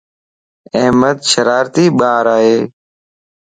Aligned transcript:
احمد 0.81 1.17
شرارتي 1.31 1.85
ٻار 1.97 2.25
ائي 2.37 2.57